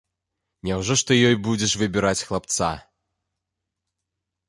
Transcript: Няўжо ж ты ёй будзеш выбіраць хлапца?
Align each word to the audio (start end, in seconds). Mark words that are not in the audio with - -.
Няўжо 0.67 0.93
ж 1.01 1.05
ты 1.09 1.13
ёй 1.27 1.35
будзеш 1.49 1.71
выбіраць 1.83 2.17
хлапца? 2.31 2.73